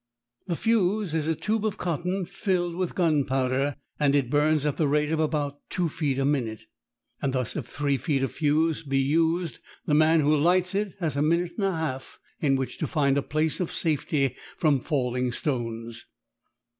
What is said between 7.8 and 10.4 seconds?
feet of fuse be used the man who